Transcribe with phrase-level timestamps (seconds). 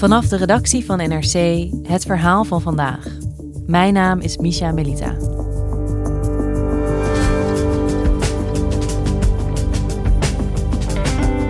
[0.00, 3.06] Vanaf de redactie van NRC het verhaal van vandaag.
[3.66, 5.16] Mijn naam is Misha Melita.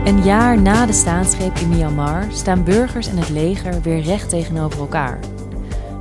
[0.04, 4.80] Een jaar na de staatsgreep in Myanmar staan burgers en het leger weer recht tegenover
[4.80, 5.18] elkaar.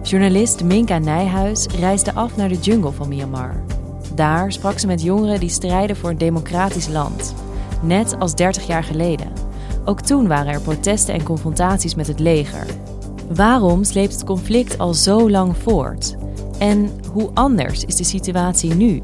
[0.04, 3.64] Journalist Minka Nijhuis reisde af naar de jungle van Myanmar.
[4.16, 7.36] Daar sprak ze met jongeren die strijden voor een democratisch land.
[7.82, 9.39] Net als 30 jaar geleden.
[9.86, 12.66] Ook toen waren er protesten en confrontaties met het leger.
[13.36, 16.16] Waarom sleept het conflict al zo lang voort?
[16.60, 19.00] En hoe anders is de situatie nu?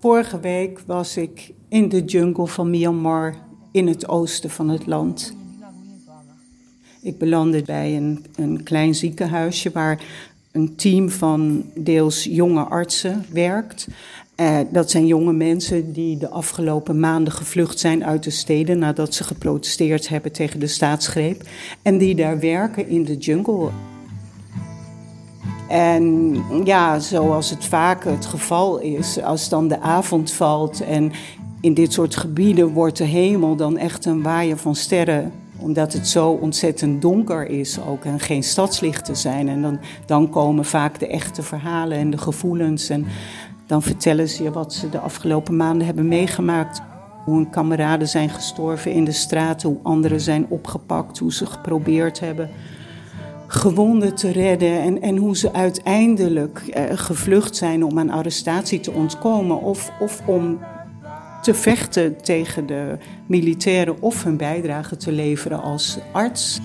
[0.00, 3.34] Vorige week was ik in de jungle van Myanmar
[3.72, 5.36] in het oosten van het land.
[7.02, 10.02] Ik belandde bij een, een klein ziekenhuisje waar
[10.52, 13.88] een team van deels jonge artsen werkt.
[14.34, 19.14] Eh, dat zijn jonge mensen die de afgelopen maanden gevlucht zijn uit de steden nadat
[19.14, 21.42] ze geprotesteerd hebben tegen de staatsgreep.
[21.82, 23.70] En die daar werken in de jungle.
[25.68, 31.12] En ja, zoals het vaak het geval is, als dan de avond valt en
[31.60, 36.08] in dit soort gebieden wordt de hemel dan echt een waaier van sterren omdat het
[36.08, 39.48] zo ontzettend donker is ook en geen stadslichten zijn.
[39.48, 42.88] En dan, dan komen vaak de echte verhalen en de gevoelens.
[42.88, 43.06] En
[43.66, 46.80] dan vertellen ze je wat ze de afgelopen maanden hebben meegemaakt.
[47.24, 52.20] Hoe hun kameraden zijn gestorven in de straten, hoe anderen zijn opgepakt, hoe ze geprobeerd
[52.20, 52.50] hebben
[53.48, 58.90] gewonden te redden en, en hoe ze uiteindelijk eh, gevlucht zijn om aan arrestatie te
[58.90, 60.58] ontkomen of, of om
[61.42, 66.60] te vechten tegen de militairen of hun bijdrage te leveren als arts.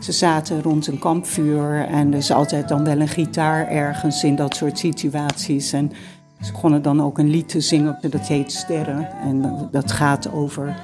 [0.00, 4.36] Ze zaten rond een kampvuur en er is altijd dan wel een gitaar ergens in
[4.36, 5.72] dat soort situaties.
[5.72, 5.92] En
[6.40, 9.08] ze begonnen dan ook een lied te zingen, dat heet Sterren.
[9.22, 10.76] En dat gaat over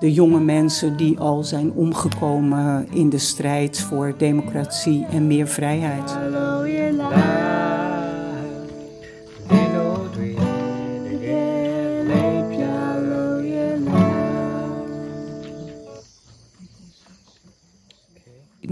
[0.00, 6.16] de jonge mensen die al zijn omgekomen in de strijd voor democratie en meer vrijheid.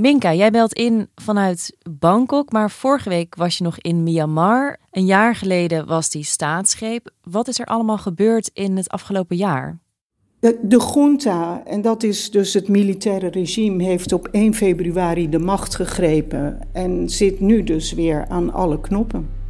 [0.05, 4.77] Minka, jij belt in vanuit Bangkok, maar vorige week was je nog in Myanmar.
[4.91, 7.11] Een jaar geleden was die staatsgreep.
[7.23, 9.79] Wat is er allemaal gebeurd in het afgelopen jaar?
[10.39, 15.39] De, de junta, en dat is dus het militaire regime, heeft op 1 februari de
[15.39, 19.44] macht gegrepen en zit nu dus weer aan alle knoppen.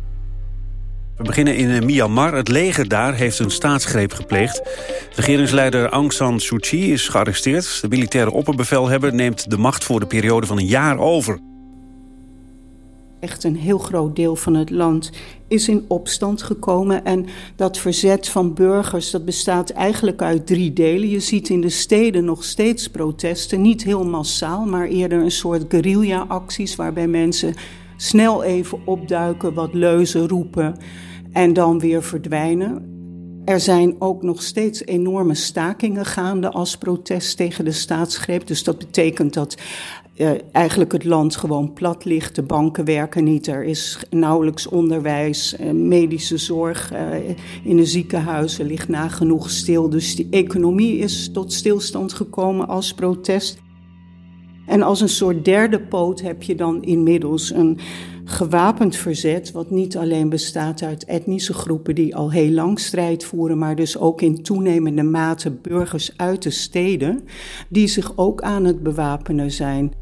[1.17, 2.35] We beginnen in eh, Myanmar.
[2.35, 4.63] Het leger daar heeft een staatsgreep gepleegd.
[5.15, 7.81] Regeringsleider Aung San Suu Kyi is gearresteerd.
[7.81, 11.39] De militaire opperbevelhebber neemt de macht voor de periode van een jaar over.
[13.21, 15.11] Echt een heel groot deel van het land
[15.49, 17.05] is in opstand gekomen.
[17.05, 17.27] En
[17.57, 21.09] dat verzet van burgers dat bestaat eigenlijk uit drie delen.
[21.09, 23.63] Je ziet in de steden nog steeds protesten.
[23.63, 26.77] Niet heel massaal, maar eerder een soort guerrilla-acties...
[26.77, 27.55] waarbij mensen
[28.05, 30.77] snel even opduiken, wat leuzen roepen
[31.33, 32.93] en dan weer verdwijnen.
[33.45, 38.47] Er zijn ook nog steeds enorme stakingen gaande als protest tegen de staatsgreep.
[38.47, 39.57] Dus dat betekent dat
[40.17, 42.35] uh, eigenlijk het land gewoon plat ligt.
[42.35, 43.47] De banken werken niet.
[43.47, 46.99] Er is nauwelijks onderwijs, uh, medische zorg uh,
[47.65, 49.91] in de ziekenhuizen ligt nagenoeg stil.
[49.91, 53.63] Dus die economie is tot stilstand gekomen als protest.
[54.67, 57.79] En als een soort derde poot heb je dan inmiddels een
[58.25, 63.59] gewapend verzet, wat niet alleen bestaat uit etnische groepen die al heel lang strijd voeren,
[63.59, 67.25] maar dus ook in toenemende mate burgers uit de steden,
[67.69, 69.93] die zich ook aan het bewapenen zijn.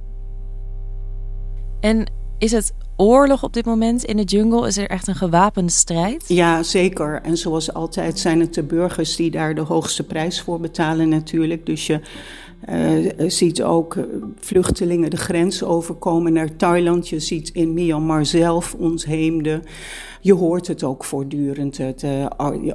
[1.81, 4.67] En is het oorlog op dit moment in de jungle?
[4.67, 6.25] Is er echt een gewapende strijd?
[6.29, 7.21] Ja, zeker.
[7.23, 11.67] En zoals altijd zijn het de burgers die daar de hoogste prijs voor betalen natuurlijk.
[11.67, 12.01] Dus je
[12.71, 14.05] uh, ziet ook eh,
[14.39, 17.09] vluchtelingen de grens overkomen naar Thailand.
[17.09, 19.63] Je ziet in Myanmar zelf ontheemden.
[20.21, 21.79] Je hoort het ook voortdurend.
[21.79, 22.27] Het, uh,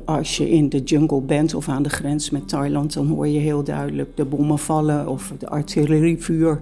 [0.06, 3.40] als je in de jungle bent of aan de grens met Thailand, dan hoor je
[3.40, 6.62] heel duidelijk de bommen vallen of de artillerievuur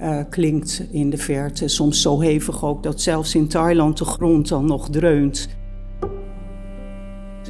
[0.00, 1.68] uh, klinkt in de verte.
[1.68, 5.48] Soms zo hevig ook dat zelfs in Thailand de grond dan nog dreunt.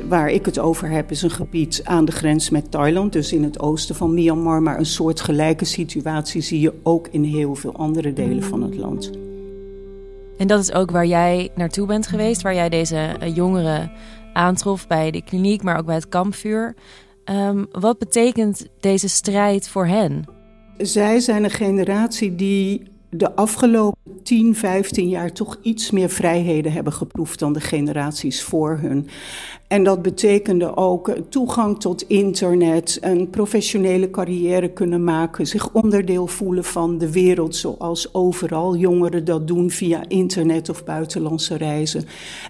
[0.09, 3.45] Waar ik het over heb is een gebied aan de grens met Thailand, dus in
[3.45, 4.63] het oosten van Myanmar.
[4.63, 8.77] Maar een soort gelijke situatie zie je ook in heel veel andere delen van het
[8.77, 9.11] land.
[10.39, 13.93] En dat is ook waar jij naartoe bent geweest, waar jij deze eh, jongeren
[14.33, 16.75] aantrof bij de kliniek, maar ook bij het kampvuur.
[17.25, 20.25] Um, wat betekent deze strijd voor hen?
[20.77, 26.93] Zij zijn een generatie die de afgelopen 10, 15 jaar toch iets meer vrijheden hebben
[26.93, 29.09] geproefd dan de generaties voor hun.
[29.69, 36.65] En dat betekende ook toegang tot internet, een professionele carrière kunnen maken, zich onderdeel voelen
[36.65, 42.05] van de wereld zoals overal jongeren dat doen via internet of buitenlandse reizen.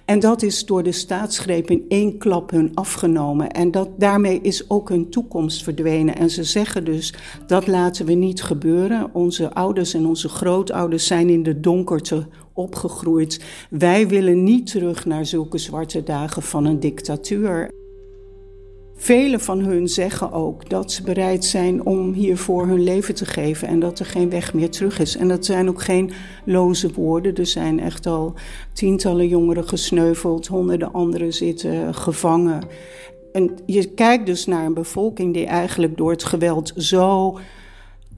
[0.05, 3.51] En dat is door de staatsgreep in één klap hun afgenomen.
[3.51, 6.17] En dat, daarmee is ook hun toekomst verdwenen.
[6.17, 7.15] En ze zeggen dus,
[7.47, 9.15] dat laten we niet gebeuren.
[9.15, 13.45] Onze ouders en onze grootouders zijn in de donkerte opgegroeid.
[13.71, 17.71] Wij willen niet terug naar zulke zwarte dagen van een dictatuur.
[18.95, 23.69] Velen van hun zeggen ook dat ze bereid zijn om hiervoor hun leven te geven
[23.69, 25.17] en dat er geen weg meer terug is.
[25.17, 26.13] En dat zijn ook geen
[26.45, 27.35] loze woorden.
[27.35, 28.35] Er zijn echt al
[28.73, 32.63] tientallen jongeren gesneuveld, honderden anderen zitten gevangen.
[33.33, 37.39] En je kijkt dus naar een bevolking die eigenlijk door het geweld zo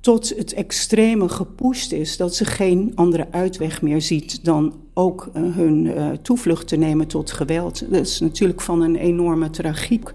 [0.03, 5.57] tot het extreme gepusht is dat ze geen andere uitweg meer ziet dan ook uh,
[5.57, 7.91] hun uh, toevlucht te nemen tot geweld.
[7.91, 10.13] Dat is natuurlijk van een enorme tragiek.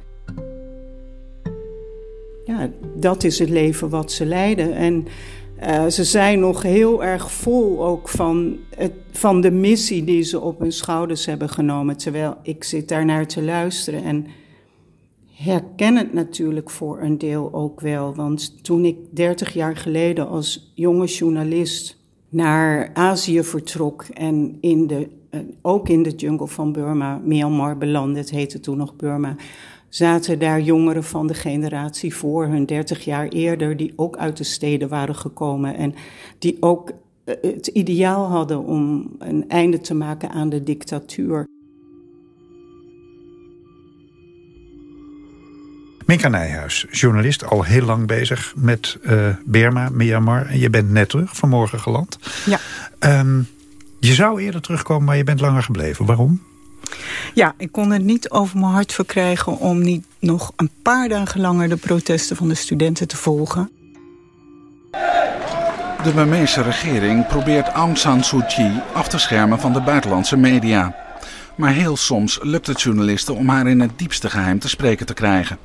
[2.45, 4.73] Ja, dat is het leven wat ze leiden.
[4.73, 5.05] En
[5.63, 10.39] uh, ze zijn nog heel erg vol ook van, het, van de missie die ze
[10.39, 11.97] op hun schouders hebben genomen.
[11.97, 14.27] Terwijl ik zit daar naar te luisteren en
[15.37, 18.15] herken het natuurlijk voor een deel ook wel.
[18.15, 21.97] Want toen ik 30 jaar geleden als jonge journalist
[22.29, 28.19] naar Azië vertrok en in de, eh, ook in de jungle van Burma, Myanmar belandde,
[28.19, 29.35] het heette toen nog Burma,
[29.89, 34.43] zaten daar jongeren van de generatie voor hun 30 jaar eerder, die ook uit de
[34.43, 35.93] steden waren gekomen en
[36.39, 36.91] die ook
[37.23, 41.45] eh, het ideaal hadden om een einde te maken aan de dictatuur.
[46.07, 50.45] Minka Nijhuis, journalist, al heel lang bezig met uh, Burma, Myanmar.
[50.45, 52.19] En je bent net terug, vanmorgen geland.
[52.45, 52.59] Ja.
[53.19, 53.47] Um,
[53.99, 56.05] je zou eerder terugkomen, maar je bent langer gebleven.
[56.05, 56.41] Waarom?
[57.33, 59.57] Ja, ik kon het niet over mijn hart verkrijgen...
[59.57, 63.71] om niet nog een paar dagen langer de protesten van de studenten te volgen.
[66.03, 70.95] De Burmeese regering probeert Aung San Suu Kyi af te schermen van de buitenlandse media.
[71.57, 75.13] Maar heel soms lukt het journalisten om haar in het diepste geheim te spreken te
[75.13, 75.57] krijgen.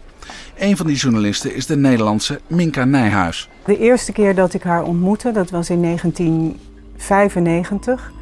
[0.58, 3.48] Een van die journalisten is de Nederlandse Minka Nijhuis.
[3.64, 8.12] De eerste keer dat ik haar ontmoette, dat was in 1995.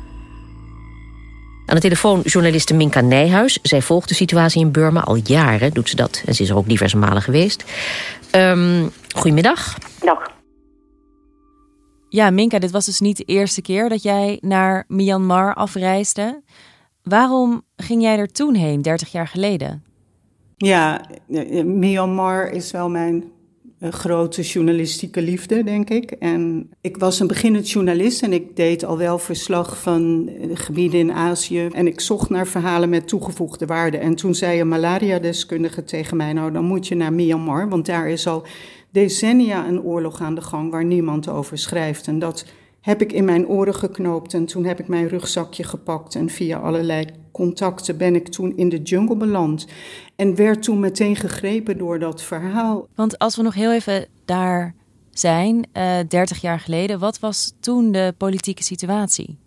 [1.67, 3.58] Aan de telefoon journaliste Minka Nijhuis.
[3.62, 6.23] Zij volgt de situatie in Burma al jaren, doet ze dat.
[6.26, 7.64] En ze is er ook diverse malen geweest.
[8.35, 9.78] Um, goedemiddag.
[10.00, 10.30] Dag.
[12.09, 16.42] Ja, Minka, dit was dus niet de eerste keer dat jij naar Myanmar afreisde.
[17.02, 19.85] Waarom ging jij er toen heen, 30 jaar geleden?
[20.62, 21.00] Ja,
[21.64, 23.25] Myanmar is wel mijn
[23.79, 26.11] eh, grote journalistieke liefde, denk ik.
[26.11, 31.00] En ik was een beginnend journalist en ik deed al wel verslag van eh, gebieden
[31.00, 31.69] in Azië.
[31.73, 33.99] En ik zocht naar verhalen met toegevoegde waarde.
[33.99, 38.09] En toen zei een malaria-deskundige tegen mij: Nou, dan moet je naar Myanmar, want daar
[38.09, 38.47] is al
[38.90, 42.07] decennia een oorlog aan de gang waar niemand over schrijft.
[42.07, 42.45] En dat
[42.80, 46.58] heb ik in mijn oren geknoopt en toen heb ik mijn rugzakje gepakt en via
[46.58, 49.66] allerlei contacten ben ik toen in de jungle beland
[50.16, 52.87] en werd toen meteen gegrepen door dat verhaal.
[52.94, 54.75] Want als we nog heel even daar
[55.10, 59.38] zijn, uh, eh, 30 jaar geleden, wat was toen de politieke situatie?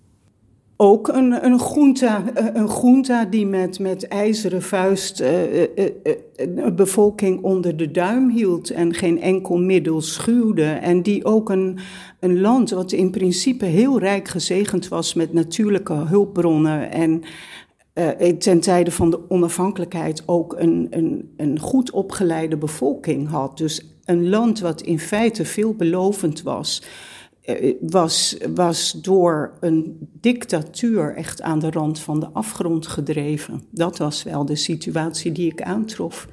[0.83, 5.67] Ook een, een, junta, eh, een junta die met, met ijzeren vuist uh, uh,
[6.35, 10.63] een bevolking onder de duim hield en geen enkel middel schuwde.
[10.63, 11.79] En die ook een,
[12.19, 17.21] een land wat in principe heel rijk gezegend was met natuurlijke hulpbronnen en
[18.39, 23.57] ten tijde van de onafhankelijkheid ook een, een, een goed opgeleide bevolking had.
[23.57, 26.83] Dus een land wat in feite veelbelovend was
[27.81, 33.67] was, was door een dictatuur echt aan de rand van de afgrond gedreven.
[33.71, 36.27] Dat was wel de situatie die ik aantrof.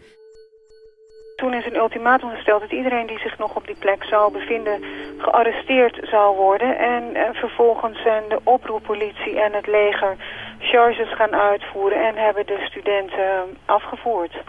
[1.36, 4.82] Toen is een ultimatum gesteld dat iedereen die zich nog op die plek zou bevinden
[5.18, 6.78] gearresteerd zou worden.
[6.78, 10.16] En vervolgens zijn de oproeppolitie en het leger
[10.58, 14.42] charges gaan uitvoeren en hebben de studenten afgevoerd.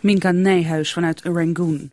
[0.00, 1.90] Minka Nijhuis vanuit Rangoon.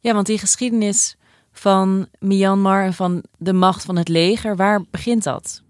[0.00, 1.16] Ja, want die geschiedenis
[1.58, 5.62] van Myanmar en van de macht van het leger, waar begint dat?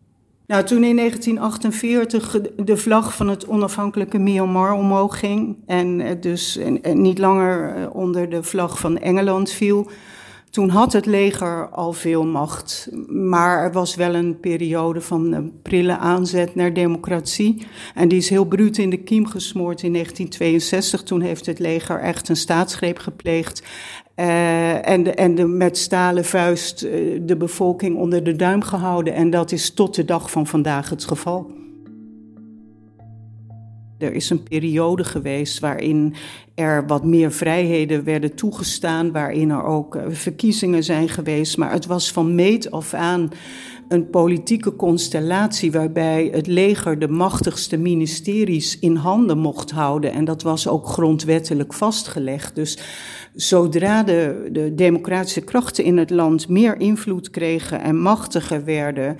[0.46, 6.58] Nou, toen in 1948 de vlag van het onafhankelijke Myanmar omhoog ging en dus
[6.92, 9.90] niet langer eh, onder de vlag van Engeland viel,
[10.56, 15.52] toen had het leger al veel macht, maar er was wel een periode van een
[15.62, 17.66] prille aanzet naar democratie.
[17.94, 21.02] En die is heel bruut in de kiem gesmoord in 1962.
[21.02, 23.62] Toen heeft het leger echt een staatsgreep gepleegd.
[24.16, 29.14] Uh, en de, en de, met stalen vuist uh, de bevolking onder de duim gehouden.
[29.14, 31.50] En dat is tot de dag van vandaag het geval.
[33.98, 36.14] Er is een periode geweest waarin
[36.56, 41.56] er wat meer vrijheden werden toegestaan, waarin er ook uh, verkiezingen zijn geweest.
[41.56, 43.30] Maar het was van meet af aan
[43.88, 50.12] een politieke constellatie waarbij het leger de machtigste ministeries in handen mocht houden.
[50.12, 52.54] En dat was ook grondwettelijk vastgelegd.
[52.54, 52.78] Dus
[53.34, 59.16] zodra de, de democratische krachten in het land meer invloed kregen en machtiger werden,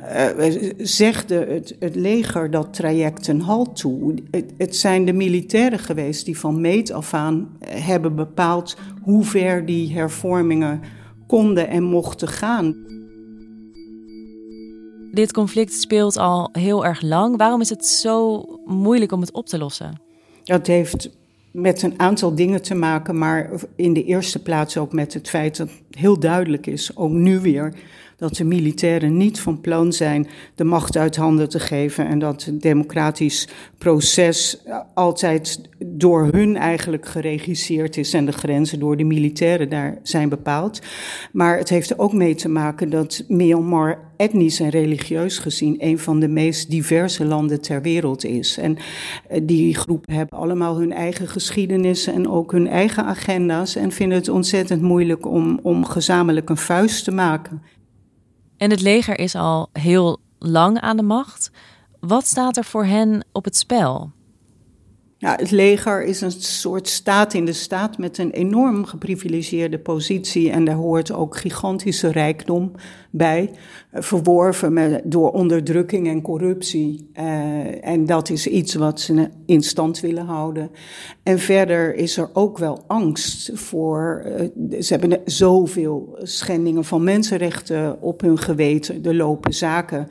[0.00, 0.46] uh,
[0.78, 4.14] zegde het, het leger dat traject een halt toe.
[4.56, 10.80] Het, zijn de militairen geweest die van af aan hebben bepaald hoe ver die hervormingen
[11.26, 12.76] konden en mochten gaan.
[15.12, 17.36] Dit conflict speelt al heel erg lang.
[17.36, 20.00] Waarom is het zo moeilijk om het op te lossen?
[20.44, 21.10] Dat heeft
[21.52, 25.56] met een aantal dingen te maken, maar in de eerste plaats ook met het feit
[25.56, 27.74] dat heel duidelijk is, ook nu weer,
[28.20, 32.44] dat de militairen niet van plan zijn de macht uit handen te geven en dat
[32.44, 33.48] het democratisch
[33.78, 34.62] proces
[34.94, 40.80] altijd door hun eigenlijk geregisseerd is en de grenzen door de militairen daar zijn bepaald.
[41.32, 45.98] Maar het heeft er ook mee te maken dat Myanmar etnisch en religieus gezien een
[45.98, 48.58] van de meest diverse landen ter wereld is.
[48.58, 48.76] En
[49.28, 54.18] eh, die groepen hebben allemaal hun eigen geschiedenissen en ook hun eigen agenda's en vinden
[54.18, 57.62] het ontzettend moeilijk om, om gezamenlijk een vuist te maken.
[58.60, 61.50] En het leger is al heel lang aan de macht.
[62.00, 64.10] Wat staat er voor hen op het spel?
[65.20, 70.50] Ja, het leger is een soort staat in de staat met een enorm geprivilegeerde positie.
[70.50, 72.72] En daar hoort ook gigantische rijkdom
[73.10, 73.50] bij,
[73.90, 77.10] eh, verworven met, door onderdrukking en corruptie.
[77.14, 80.70] Uh, en dat is iets wat ze in stand willen houden.
[81.22, 84.22] En verder is er ook wel angst voor.
[84.26, 89.04] Uh, ze hebben zoveel schendingen van mensenrechten op hun geweten.
[89.04, 90.08] Er lopen zaken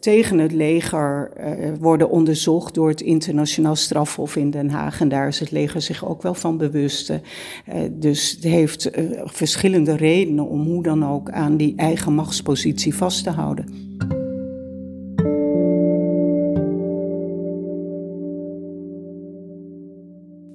[0.00, 5.00] tegen het leger uh, worden onderzocht door het internationaal strafhof in Den Haag.
[5.00, 7.10] En daar is het leger zich ook wel van bewust.
[7.10, 7.18] Uh,
[7.90, 13.24] dus het heeft uh, verschillende redenen om hoe dan ook aan die eigen machtspositie vast
[13.24, 13.86] te houden.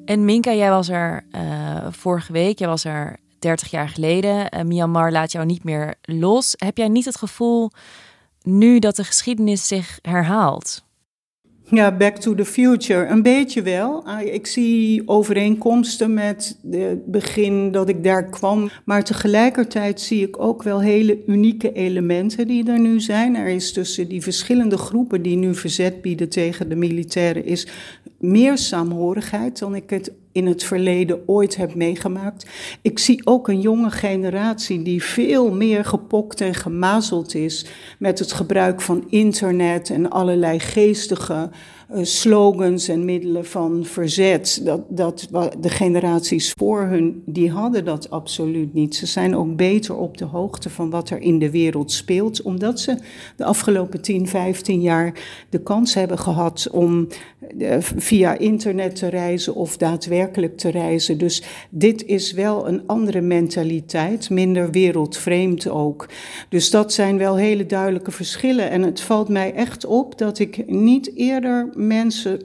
[0.05, 1.25] En Minka, jij was er
[1.89, 4.67] vorige week, jij was er 30 jaar geleden.
[4.67, 6.53] Myanmar laat jou niet meer los.
[6.57, 7.71] Heb jij niet het gevoel
[8.43, 10.83] nu dat de geschiedenis zich herhaalt?
[11.69, 13.05] Ja, Back to the Future.
[13.05, 14.05] Een beetje wel.
[14.05, 18.69] Ah, ik zie overeenkomsten met het begin dat ik daar kwam.
[18.85, 23.35] Maar tegelijkertijd zie ik ook wel hele unieke elementen die er nu zijn.
[23.35, 27.45] Er is tussen die verschillende groepen die nu verzet bieden tegen de militairen...
[27.45, 27.67] is
[28.19, 32.47] meer saamhorigheid dan ik het in het verleden ooit heb meegemaakt.
[32.81, 37.65] Ik zie ook een jonge generatie die veel meer gepokt en gemazeld is
[37.99, 41.49] met het gebruik van internet en allerlei geestige
[41.91, 44.61] uh, slogans en middelen van verzet.
[44.63, 45.27] Dat, dat,
[45.59, 48.95] de generaties voor hun, die hadden dat absoluut niet.
[48.95, 52.79] Ze zijn ook beter op de hoogte van wat er in de wereld speelt, omdat
[52.79, 52.97] ze
[53.35, 55.13] de afgelopen 10, 15 jaar
[55.49, 57.07] de kans hebben gehad om
[57.57, 61.17] uh, via internet te reizen of daadwerkelijk te reizen.
[61.17, 66.09] Dus dit is wel een andere mentaliteit, minder wereldvreemd ook.
[66.49, 68.69] Dus dat zijn wel hele duidelijke verschillen.
[68.69, 72.39] En het valt mij echt op dat ik niet eerder mensen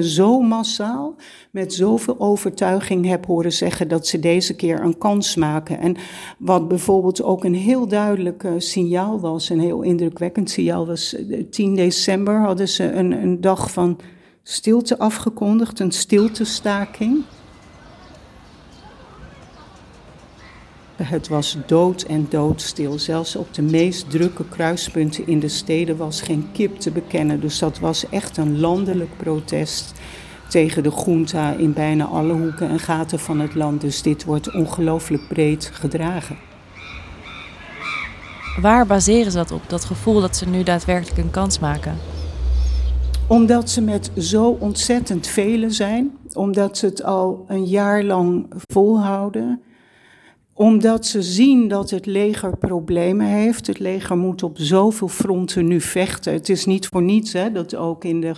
[0.00, 1.14] zo massaal,
[1.50, 5.78] met zoveel overtuiging heb horen zeggen dat ze deze keer een kans maken.
[5.78, 5.96] En
[6.38, 11.16] wat bijvoorbeeld ook een heel duidelijk signaal was, een heel indrukwekkend signaal was,
[11.50, 13.98] 10 december hadden ze een, een dag van
[14.42, 17.24] stilte afgekondigd, een stiltestaking.
[20.96, 22.98] Het was dood en doodstil.
[22.98, 27.40] Zelfs op de meest drukke kruispunten in de steden was geen kip te bekennen.
[27.40, 29.92] Dus dat was echt een landelijk protest
[30.48, 33.80] tegen de junta in bijna alle hoeken en gaten van het land.
[33.80, 36.38] Dus dit wordt ongelooflijk breed gedragen.
[38.60, 41.98] Waar baseren ze dat op, dat gevoel dat ze nu daadwerkelijk een kans maken?
[43.30, 49.60] Omdat ze met zo ontzettend velen zijn, omdat ze het al een jaar lang volhouden,
[50.54, 53.66] omdat ze zien dat het leger problemen heeft.
[53.66, 56.32] Het leger moet op zoveel fronten nu vechten.
[56.32, 58.34] Het is niet voor niets hè, dat ook in de,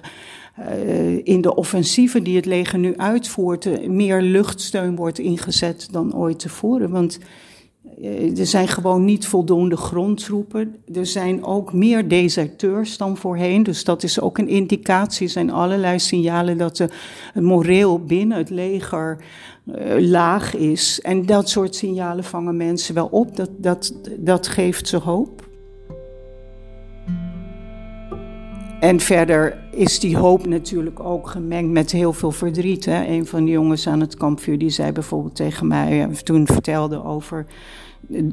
[0.59, 6.39] uh, in de offensieven die het leger nu uitvoert, meer luchtsteun wordt ingezet dan ooit
[6.39, 6.91] tevoren.
[6.91, 7.27] Want eh,
[8.37, 10.77] er zijn gewoon niet voldoende grondtroepen.
[10.93, 13.63] Er zijn ook meer deserteurs dan voorheen.
[13.63, 15.27] Dus dat is ook een indicatie.
[15.27, 16.89] Er zijn allerlei signalen dat de,
[17.33, 19.25] het moreel binnen het leger
[19.67, 21.01] uh, laag is.
[21.01, 23.37] En dat soort signalen vangen mensen wel op.
[23.37, 25.51] Dat, dat, dat geeft ze hoop.
[28.83, 32.85] En verder is die hoop natuurlijk ook gemengd met heel veel verdriet.
[32.85, 33.07] Hè?
[33.07, 37.47] Een van de jongens aan het kampvuur die zei bijvoorbeeld tegen mij, toen vertelde over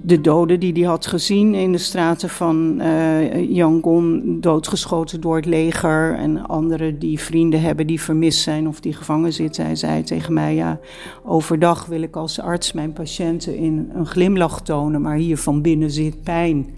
[0.03, 5.45] de doden die hij had gezien in de straten van uh, Yangon, doodgeschoten door het
[5.45, 6.15] leger.
[6.15, 9.65] En anderen die vrienden hebben die vermist zijn of die gevangen zitten.
[9.65, 10.79] Hij zei tegen mij, ja,
[11.23, 15.91] overdag wil ik als arts mijn patiënten in een glimlach tonen, maar hier van binnen
[15.91, 16.77] zit pijn.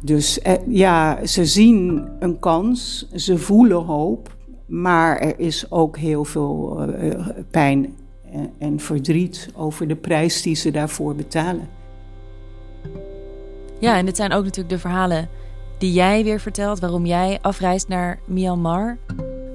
[0.00, 4.36] Dus eh, ja, ze zien een kans, ze voelen hoop,
[4.66, 7.94] maar er is ook heel veel uh, pijn
[8.32, 11.68] en, en verdriet over de prijs die ze daarvoor betalen.
[13.78, 15.28] Ja, en dit zijn ook natuurlijk de verhalen
[15.78, 18.98] die jij weer vertelt, waarom jij afreist naar Myanmar.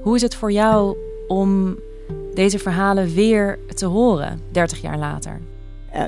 [0.02, 1.78] Hoe is het voor jou om
[2.34, 5.40] deze verhalen weer te horen, 30 jaar later?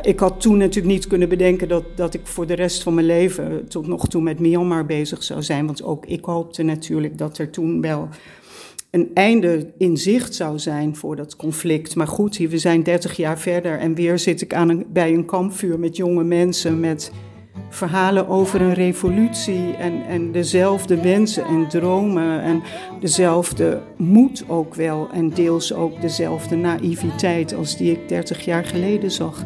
[0.01, 3.05] Ik had toen natuurlijk niet kunnen bedenken dat, dat ik voor de rest van mijn
[3.05, 5.65] leven tot nog toe met Myanmar bezig zou zijn.
[5.65, 8.09] Want ook ik hoopte natuurlijk dat er toen wel
[8.91, 11.95] een einde in zicht zou zijn voor dat conflict.
[11.95, 15.25] Maar goed, we zijn 30 jaar verder en weer zit ik aan een, bij een
[15.25, 17.11] kampvuur met jonge mensen, met
[17.69, 22.61] verhalen over een revolutie en, en dezelfde wensen en dromen en
[22.99, 29.11] dezelfde moed ook wel en deels ook dezelfde naïviteit als die ik 30 jaar geleden
[29.11, 29.45] zag.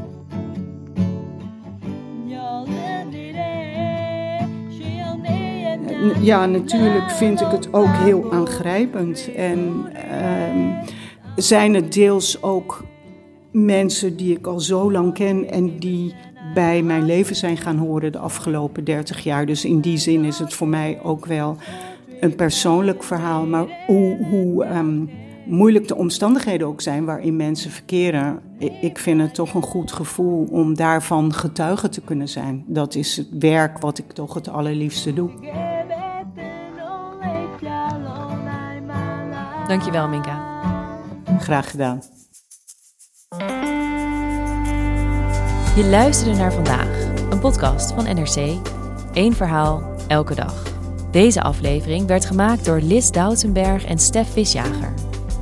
[6.21, 9.29] Ja, natuurlijk vind ik het ook heel aangrijpend.
[9.35, 10.77] En uh,
[11.35, 12.83] zijn het deels ook
[13.51, 16.15] mensen die ik al zo lang ken en die
[16.53, 19.45] bij mijn leven zijn gaan horen de afgelopen 30 jaar.
[19.45, 21.57] Dus in die zin is het voor mij ook wel
[22.19, 23.45] een persoonlijk verhaal.
[23.45, 25.09] Maar hoe, hoe um,
[25.45, 28.39] moeilijk de omstandigheden ook zijn waarin mensen verkeren,
[28.81, 32.63] ik vind het toch een goed gevoel om daarvan getuige te kunnen zijn.
[32.67, 35.29] Dat is het werk wat ik toch het allerliefste doe.
[39.67, 40.39] Dankjewel, Minka.
[41.39, 42.01] Graag gedaan.
[45.75, 48.57] Je luisterde naar vandaag, een podcast van NRC.
[49.13, 50.63] Eén verhaal, elke dag.
[51.11, 54.93] Deze aflevering werd gemaakt door Lis Doutsenberg en Stef Visjager.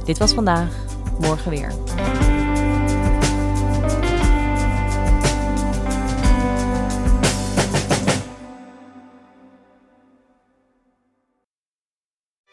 [0.05, 0.75] Dit was vandaag,
[1.19, 1.71] morgen weer.